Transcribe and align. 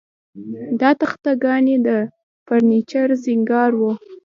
دا 0.79 0.89
تخته 1.01 1.31
ګانې 1.43 1.75
د 1.87 1.89
فرنیچر 2.45 3.07
سینګار 3.23 3.71
و 3.77 3.81